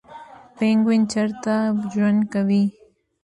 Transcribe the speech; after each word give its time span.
پینګوین 0.57 1.01
چیرته 1.11 1.55
ژوند 1.93 2.21
کوي؟ 2.33 2.63